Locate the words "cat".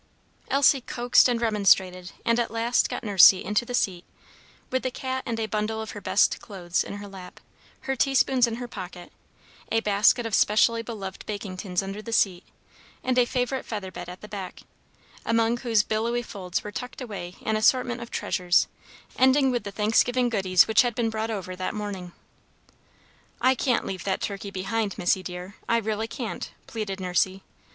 4.89-5.21